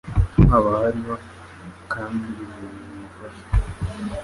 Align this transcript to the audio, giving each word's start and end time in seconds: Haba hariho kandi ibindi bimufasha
Haba 0.49 0.69
hariho 0.81 1.15
kandi 1.93 2.25
ibindi 2.43 2.79
bimufasha 2.85 3.45